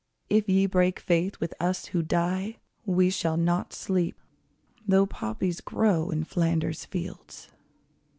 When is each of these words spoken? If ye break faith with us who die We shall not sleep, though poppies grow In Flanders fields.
If 0.31 0.49
ye 0.49 0.65
break 0.65 0.99
faith 0.99 1.39
with 1.39 1.53
us 1.59 1.85
who 1.93 2.01
die 2.01 2.57
We 2.87 3.11
shall 3.11 3.37
not 3.37 3.71
sleep, 3.71 4.19
though 4.87 5.05
poppies 5.05 5.61
grow 5.61 6.09
In 6.09 6.23
Flanders 6.23 6.85
fields. 6.85 7.49